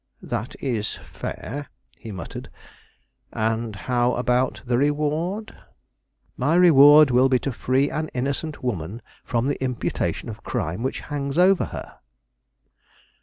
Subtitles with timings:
[0.23, 1.67] "That is fair,"
[1.99, 2.49] he muttered.
[3.31, 5.55] "And how about the reward?"
[6.35, 11.01] "My reward will be to free an innocent woman from the imputation of crime which
[11.01, 11.99] hangs over her."